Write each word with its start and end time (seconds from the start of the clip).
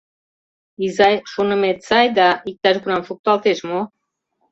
—Изай, 0.85 1.15
шонымет 1.31 1.79
сай, 1.87 2.07
да 2.17 2.27
иктаж-кунам 2.49 3.01
шукталтеш 3.07 3.59
мо? 3.69 3.79